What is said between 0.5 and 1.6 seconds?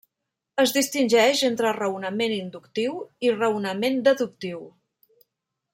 Es distingeix